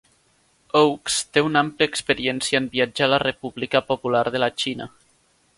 [0.79, 4.93] Oakes té una àmplia experiència en viatjar a la República Popular de la Xina.